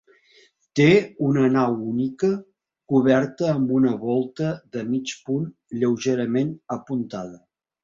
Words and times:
Té 0.77 0.85
una 1.27 1.43
nau 1.55 1.75
única, 1.91 2.29
coberta 2.95 3.51
amb 3.57 3.75
una 3.81 3.93
volta 4.07 4.49
de 4.79 4.85
mig 4.89 5.15
punt 5.29 5.47
lleugerament 5.83 6.53
apuntada. 6.81 7.41